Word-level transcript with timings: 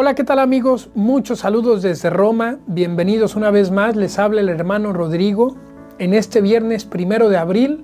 Hola, 0.00 0.14
¿qué 0.14 0.22
tal 0.22 0.38
amigos? 0.38 0.90
Muchos 0.94 1.40
saludos 1.40 1.82
desde 1.82 2.08
Roma. 2.08 2.60
Bienvenidos 2.68 3.34
una 3.34 3.50
vez 3.50 3.72
más. 3.72 3.96
Les 3.96 4.20
habla 4.20 4.40
el 4.40 4.48
hermano 4.48 4.92
Rodrigo 4.92 5.56
en 5.98 6.14
este 6.14 6.40
viernes 6.40 6.84
primero 6.84 7.28
de 7.28 7.36
abril, 7.36 7.82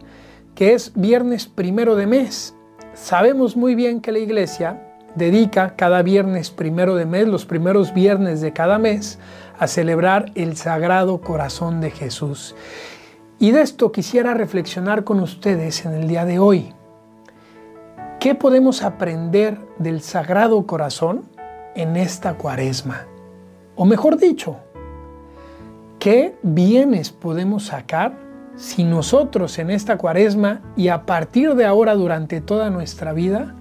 que 0.54 0.74
es 0.74 0.92
viernes 0.94 1.48
primero 1.48 1.96
de 1.96 2.06
mes. 2.06 2.54
Sabemos 2.92 3.56
muy 3.56 3.74
bien 3.74 4.00
que 4.00 4.12
la 4.12 4.20
iglesia 4.20 4.96
dedica 5.16 5.74
cada 5.74 6.02
viernes 6.02 6.52
primero 6.52 6.94
de 6.94 7.04
mes, 7.04 7.26
los 7.26 7.46
primeros 7.46 7.92
viernes 7.92 8.40
de 8.40 8.52
cada 8.52 8.78
mes, 8.78 9.18
a 9.58 9.66
celebrar 9.66 10.30
el 10.36 10.56
Sagrado 10.56 11.20
Corazón 11.20 11.80
de 11.80 11.90
Jesús. 11.90 12.54
Y 13.40 13.50
de 13.50 13.62
esto 13.62 13.90
quisiera 13.90 14.34
reflexionar 14.34 15.02
con 15.02 15.18
ustedes 15.18 15.84
en 15.84 15.94
el 15.94 16.06
día 16.06 16.24
de 16.24 16.38
hoy. 16.38 16.72
¿Qué 18.20 18.36
podemos 18.36 18.82
aprender 18.82 19.58
del 19.80 20.00
Sagrado 20.00 20.64
Corazón? 20.64 21.33
En 21.74 21.96
esta 21.96 22.34
cuaresma? 22.34 23.06
O 23.76 23.84
mejor 23.84 24.16
dicho, 24.16 24.56
¿qué 25.98 26.36
bienes 26.42 27.10
podemos 27.10 27.66
sacar 27.66 28.16
si 28.56 28.84
nosotros 28.84 29.58
en 29.58 29.70
esta 29.70 29.98
cuaresma 29.98 30.60
y 30.76 30.88
a 30.88 31.06
partir 31.06 31.54
de 31.54 31.64
ahora 31.64 31.94
durante 31.94 32.40
toda 32.40 32.70
nuestra 32.70 33.12
vida 33.12 33.54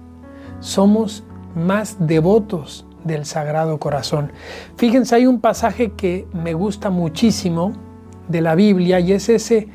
somos 0.60 1.24
más 1.56 1.96
devotos 2.06 2.86
del 3.02 3.26
Sagrado 3.26 3.78
Corazón? 3.78 4.30
Fíjense, 4.76 5.16
hay 5.16 5.26
un 5.26 5.40
pasaje 5.40 5.92
que 5.92 6.28
me 6.32 6.54
gusta 6.54 6.90
muchísimo 6.90 7.72
de 8.28 8.40
la 8.40 8.54
Biblia 8.54 9.00
y 9.00 9.12
es 9.12 9.28
ese 9.28 9.68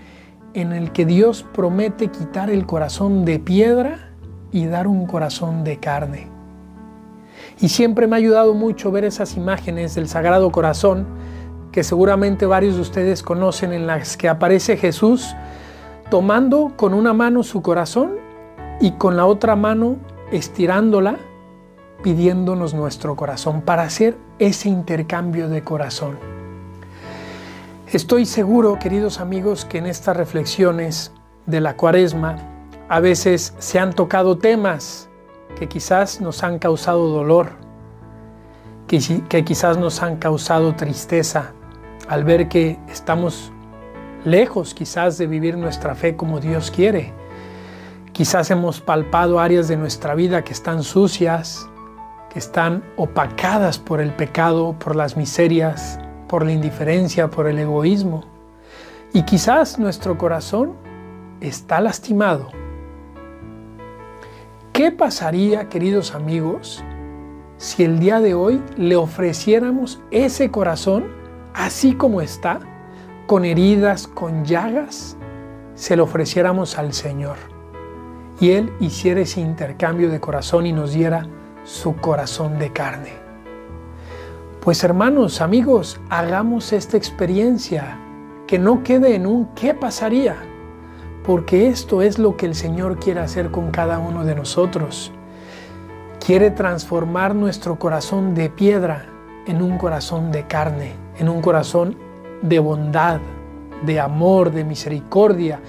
en 0.53 0.71
el 0.71 0.91
que 0.91 1.05
Dios 1.05 1.45
promete 1.53 2.07
quitar 2.07 2.49
el 2.49 2.65
corazón 2.65 3.25
de 3.25 3.39
piedra 3.39 4.13
y 4.51 4.65
dar 4.65 4.87
un 4.87 5.05
corazón 5.05 5.63
de 5.63 5.77
carne. 5.77 6.38
Y 7.61 7.69
siempre 7.69 8.07
me 8.07 8.15
ha 8.15 8.19
ayudado 8.19 8.53
mucho 8.53 8.91
ver 8.91 9.05
esas 9.05 9.35
imágenes 9.35 9.95
del 9.95 10.07
Sagrado 10.07 10.51
Corazón 10.51 11.05
que 11.71 11.83
seguramente 11.83 12.45
varios 12.45 12.75
de 12.75 12.81
ustedes 12.81 13.21
conocen 13.23 13.73
en 13.73 13.87
las 13.87 14.17
que 14.17 14.29
aparece 14.29 14.77
Jesús 14.77 15.35
tomando 16.09 16.73
con 16.75 16.93
una 16.93 17.13
mano 17.13 17.43
su 17.43 17.61
corazón 17.61 18.15
y 18.81 18.91
con 18.93 19.15
la 19.15 19.25
otra 19.25 19.55
mano 19.55 19.97
estirándola 20.31 21.17
pidiéndonos 22.03 22.73
nuestro 22.73 23.15
corazón 23.15 23.61
para 23.61 23.83
hacer 23.83 24.17
ese 24.39 24.69
intercambio 24.69 25.49
de 25.49 25.63
corazón. 25.63 26.17
Estoy 27.91 28.25
seguro, 28.25 28.77
queridos 28.79 29.19
amigos, 29.19 29.65
que 29.65 29.79
en 29.79 29.87
estas 29.87 30.15
reflexiones 30.15 31.11
de 31.45 31.59
la 31.59 31.75
cuaresma 31.75 32.37
a 32.87 32.99
veces 32.99 33.53
se 33.57 33.79
han 33.79 33.93
tocado 33.93 34.37
temas 34.37 35.08
que 35.57 35.67
quizás 35.67 36.21
nos 36.21 36.43
han 36.43 36.59
causado 36.59 37.07
dolor, 37.07 37.51
que, 38.87 39.43
quizás 39.43 39.77
nos 39.77 40.01
han 40.01 40.17
causado 40.17 40.75
tristeza 40.75 41.53
al 42.07 42.23
ver 42.23 42.49
que 42.49 42.79
estamos 42.89 43.51
lejos 44.25 44.73
quizás 44.73 45.17
de 45.17 45.27
vivir 45.27 45.57
nuestra 45.57 45.95
fe 45.95 46.15
como 46.15 46.39
Dios 46.39 46.71
quiere. 46.71 47.13
Quizás 48.13 48.49
hemos 48.51 48.81
palpado 48.81 49.39
áreas 49.39 49.67
de 49.67 49.77
nuestra 49.77 50.15
vida 50.15 50.43
que 50.43 50.53
están 50.53 50.83
sucias, 50.83 51.69
que 52.31 52.39
están 52.39 52.83
opacadas 52.97 53.77
por 53.77 54.01
el 54.01 54.11
pecado, 54.13 54.75
por 54.79 54.95
las 54.95 55.15
miserias, 55.15 55.99
por 56.27 56.43
la 56.43 56.51
indiferencia, 56.51 57.29
por 57.29 57.47
el 57.47 57.59
egoísmo. 57.59 58.25
Y 59.13 59.23
quizás 59.23 59.79
nuestro 59.79 60.17
corazón 60.17 60.73
está 61.41 61.79
lastimado 61.79 62.58
¿Qué 64.79 64.93
pasaría, 64.93 65.67
queridos 65.67 66.15
amigos, 66.15 66.81
si 67.57 67.83
el 67.83 67.99
día 67.99 68.21
de 68.21 68.33
hoy 68.33 68.63
le 68.77 68.95
ofreciéramos 68.95 70.01
ese 70.09 70.51
corazón 70.51 71.07
así 71.53 71.95
como 71.95 72.21
está, 72.21 72.61
con 73.27 73.43
heridas, 73.43 74.07
con 74.07 74.45
llagas, 74.45 75.17
se 75.73 75.97
lo 75.97 76.05
ofreciéramos 76.05 76.77
al 76.77 76.93
Señor 76.93 77.35
y 78.39 78.51
Él 78.51 78.71
hiciera 78.79 79.19
ese 79.19 79.41
intercambio 79.41 80.09
de 80.09 80.21
corazón 80.21 80.65
y 80.65 80.71
nos 80.71 80.93
diera 80.93 81.27
su 81.65 81.97
corazón 81.97 82.57
de 82.57 82.71
carne? 82.71 83.11
Pues 84.61 84.81
hermanos, 84.85 85.41
amigos, 85.41 85.99
hagamos 86.09 86.71
esta 86.71 86.95
experiencia, 86.95 87.99
que 88.47 88.57
no 88.57 88.81
quede 88.81 89.15
en 89.15 89.27
un 89.27 89.53
¿qué 89.55 89.73
pasaría? 89.73 90.37
Porque 91.29 91.67
esto 91.67 92.01
es 92.01 92.17
lo 92.17 92.37
que 92.37 92.47
el 92.47 92.55
Señor 92.55 92.97
quiere 92.97 93.19
hacer 93.19 93.51
con 93.51 93.69
cada 93.69 93.99
uno 93.99 94.25
de 94.25 94.33
nosotros. 94.33 95.11
Quiere 96.25 96.49
transformar 96.49 97.35
nuestro 97.35 97.77
corazón 97.77 98.33
de 98.33 98.49
piedra 98.49 99.05
en 99.45 99.61
un 99.61 99.77
corazón 99.77 100.31
de 100.31 100.47
carne, 100.47 100.93
en 101.19 101.29
un 101.29 101.39
corazón 101.39 101.95
de 102.41 102.57
bondad, 102.57 103.19
de 103.85 103.99
amor, 103.99 104.49
de 104.49 104.63
misericordia, 104.63 105.59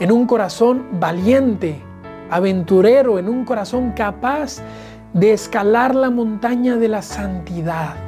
en 0.00 0.12
un 0.12 0.26
corazón 0.26 0.84
valiente, 1.00 1.80
aventurero, 2.28 3.18
en 3.18 3.30
un 3.30 3.46
corazón 3.46 3.92
capaz 3.92 4.58
de 5.14 5.32
escalar 5.32 5.94
la 5.94 6.10
montaña 6.10 6.76
de 6.76 6.88
la 6.88 7.00
santidad. 7.00 8.05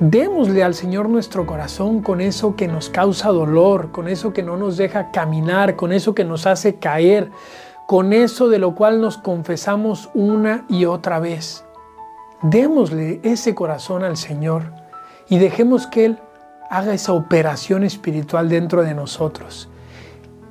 Démosle 0.00 0.62
al 0.62 0.74
Señor 0.74 1.08
nuestro 1.08 1.44
corazón 1.44 2.02
con 2.02 2.20
eso 2.20 2.54
que 2.54 2.68
nos 2.68 2.88
causa 2.88 3.30
dolor, 3.30 3.90
con 3.90 4.06
eso 4.06 4.32
que 4.32 4.44
no 4.44 4.56
nos 4.56 4.76
deja 4.76 5.10
caminar, 5.10 5.74
con 5.74 5.92
eso 5.92 6.14
que 6.14 6.22
nos 6.22 6.46
hace 6.46 6.76
caer, 6.76 7.32
con 7.88 8.12
eso 8.12 8.48
de 8.48 8.60
lo 8.60 8.76
cual 8.76 9.00
nos 9.00 9.18
confesamos 9.18 10.08
una 10.14 10.64
y 10.68 10.84
otra 10.84 11.18
vez. 11.18 11.64
Démosle 12.42 13.18
ese 13.24 13.56
corazón 13.56 14.04
al 14.04 14.16
Señor 14.16 14.72
y 15.28 15.38
dejemos 15.38 15.88
que 15.88 16.04
Él 16.04 16.18
haga 16.70 16.94
esa 16.94 17.12
operación 17.12 17.82
espiritual 17.82 18.48
dentro 18.48 18.84
de 18.84 18.94
nosotros. 18.94 19.68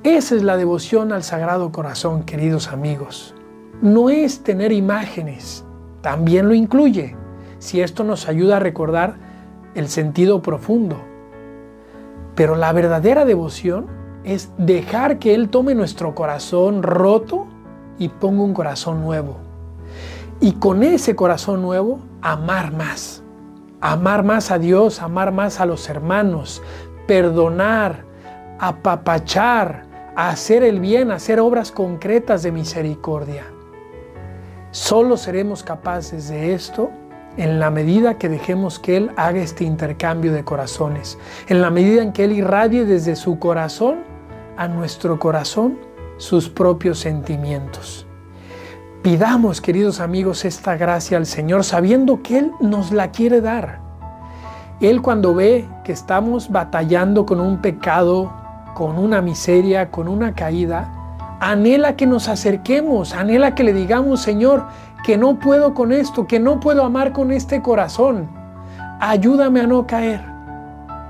Esa 0.02 0.34
es 0.34 0.42
la 0.42 0.58
devoción 0.58 1.10
al 1.10 1.22
Sagrado 1.22 1.72
Corazón, 1.72 2.24
queridos 2.24 2.68
amigos. 2.68 3.34
No 3.80 4.10
es 4.10 4.42
tener 4.42 4.72
imágenes, 4.72 5.64
también 6.02 6.48
lo 6.48 6.54
incluye, 6.54 7.16
si 7.60 7.80
esto 7.80 8.04
nos 8.04 8.28
ayuda 8.28 8.58
a 8.58 8.60
recordar 8.60 9.27
el 9.78 9.88
sentido 9.88 10.42
profundo. 10.42 10.96
Pero 12.34 12.56
la 12.56 12.72
verdadera 12.72 13.24
devoción 13.24 13.86
es 14.24 14.50
dejar 14.58 15.18
que 15.18 15.34
Él 15.34 15.48
tome 15.48 15.74
nuestro 15.74 16.14
corazón 16.14 16.82
roto 16.82 17.46
y 17.98 18.08
ponga 18.08 18.42
un 18.42 18.54
corazón 18.54 19.00
nuevo. 19.02 19.36
Y 20.40 20.52
con 20.52 20.82
ese 20.82 21.16
corazón 21.16 21.62
nuevo, 21.62 22.00
amar 22.22 22.72
más. 22.72 23.22
Amar 23.80 24.24
más 24.24 24.50
a 24.50 24.58
Dios, 24.58 25.02
amar 25.02 25.32
más 25.32 25.60
a 25.60 25.66
los 25.66 25.88
hermanos, 25.88 26.62
perdonar, 27.06 28.04
apapachar, 28.58 29.84
hacer 30.16 30.64
el 30.64 30.80
bien, 30.80 31.12
hacer 31.12 31.38
obras 31.38 31.70
concretas 31.70 32.42
de 32.42 32.52
misericordia. 32.52 33.44
Solo 34.72 35.16
seremos 35.16 35.62
capaces 35.62 36.28
de 36.28 36.54
esto 36.54 36.90
en 37.38 37.60
la 37.60 37.70
medida 37.70 38.18
que 38.18 38.28
dejemos 38.28 38.80
que 38.80 38.96
Él 38.96 39.10
haga 39.16 39.40
este 39.40 39.64
intercambio 39.64 40.32
de 40.32 40.44
corazones, 40.44 41.18
en 41.46 41.62
la 41.62 41.70
medida 41.70 42.02
en 42.02 42.12
que 42.12 42.24
Él 42.24 42.32
irradie 42.32 42.84
desde 42.84 43.14
su 43.14 43.38
corazón 43.38 44.00
a 44.56 44.66
nuestro 44.66 45.20
corazón 45.20 45.78
sus 46.16 46.48
propios 46.50 46.98
sentimientos. 46.98 48.06
Pidamos, 49.02 49.60
queridos 49.60 50.00
amigos, 50.00 50.44
esta 50.44 50.76
gracia 50.76 51.16
al 51.16 51.26
Señor 51.26 51.62
sabiendo 51.62 52.22
que 52.24 52.38
Él 52.38 52.52
nos 52.60 52.90
la 52.90 53.12
quiere 53.12 53.40
dar. 53.40 53.80
Él 54.80 55.00
cuando 55.00 55.32
ve 55.32 55.64
que 55.84 55.92
estamos 55.92 56.50
batallando 56.50 57.24
con 57.24 57.40
un 57.40 57.62
pecado, 57.62 58.32
con 58.74 58.98
una 58.98 59.22
miseria, 59.22 59.92
con 59.92 60.08
una 60.08 60.34
caída, 60.34 60.92
anhela 61.40 61.96
que 61.96 62.06
nos 62.06 62.28
acerquemos, 62.28 63.14
anhela 63.14 63.54
que 63.54 63.64
le 63.64 63.72
digamos, 63.72 64.20
Señor, 64.22 64.66
que 65.04 65.16
no 65.16 65.38
puedo 65.38 65.74
con 65.74 65.92
esto, 65.92 66.26
que 66.26 66.40
no 66.40 66.60
puedo 66.60 66.84
amar 66.84 67.12
con 67.12 67.30
este 67.30 67.62
corazón. 67.62 68.28
Ayúdame 69.00 69.60
a 69.60 69.66
no 69.66 69.86
caer. 69.86 70.22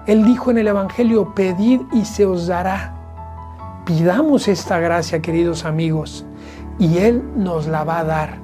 Él 0.07 0.25
dijo 0.25 0.51
en 0.51 0.59
el 0.59 0.69
Evangelio, 0.69 1.35
pedid 1.35 1.81
y 1.93 2.05
se 2.05 2.27
os 2.27 2.47
dará. 2.47 2.95
Pidamos 3.85 4.49
esta 4.49 4.79
gracia, 4.79 5.21
queridos 5.21 5.65
amigos, 5.65 6.27
y 6.79 6.99
Él 6.99 7.23
nos 7.37 7.67
la 7.67 7.85
va 7.85 8.01
a 8.01 8.05
dar. 8.05 8.39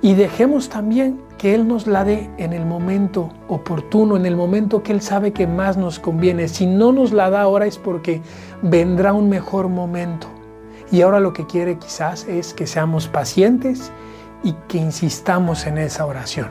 Y 0.00 0.14
dejemos 0.14 0.68
también 0.68 1.20
que 1.38 1.54
Él 1.54 1.66
nos 1.68 1.86
la 1.86 2.04
dé 2.04 2.30
en 2.38 2.52
el 2.52 2.66
momento 2.66 3.30
oportuno, 3.48 4.16
en 4.16 4.26
el 4.26 4.36
momento 4.36 4.82
que 4.82 4.92
Él 4.92 5.00
sabe 5.00 5.32
que 5.32 5.46
más 5.46 5.76
nos 5.76 5.98
conviene. 5.98 6.48
Si 6.48 6.66
no 6.66 6.92
nos 6.92 7.12
la 7.12 7.30
da 7.30 7.42
ahora 7.42 7.66
es 7.66 7.78
porque 7.78 8.22
vendrá 8.62 9.12
un 9.12 9.28
mejor 9.28 9.68
momento. 9.68 10.26
Y 10.90 11.02
ahora 11.02 11.20
lo 11.20 11.32
que 11.32 11.46
quiere 11.46 11.78
quizás 11.78 12.26
es 12.28 12.54
que 12.54 12.66
seamos 12.66 13.08
pacientes 13.08 13.90
y 14.42 14.52
que 14.68 14.78
insistamos 14.78 15.66
en 15.66 15.78
esa 15.78 16.06
oración. 16.06 16.48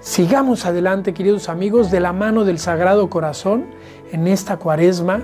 Sigamos 0.00 0.66
adelante, 0.66 1.14
queridos 1.14 1.48
amigos, 1.48 1.90
de 1.90 2.00
la 2.00 2.12
mano 2.12 2.44
del 2.44 2.58
Sagrado 2.58 3.08
Corazón 3.08 3.66
en 4.10 4.26
esta 4.26 4.56
cuaresma, 4.56 5.22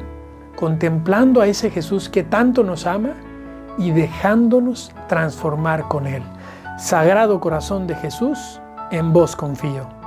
contemplando 0.56 1.40
a 1.40 1.46
ese 1.46 1.70
Jesús 1.70 2.08
que 2.08 2.22
tanto 2.22 2.62
nos 2.62 2.86
ama 2.86 3.14
y 3.76 3.90
dejándonos 3.90 4.92
transformar 5.08 5.88
con 5.88 6.06
Él. 6.06 6.22
Sagrado 6.78 7.40
Corazón 7.40 7.86
de 7.86 7.96
Jesús, 7.96 8.60
en 8.90 9.12
vos 9.12 9.34
confío. 9.34 9.97